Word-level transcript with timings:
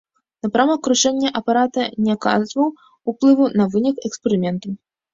Напрамак 0.45 0.79
кручэння 0.87 1.33
апарата 1.41 1.81
не 2.07 2.11
аказваў 2.19 2.75
уплыву 3.15 3.45
на 3.63 3.71
вынік 3.79 4.05
эксперыменту. 4.11 4.69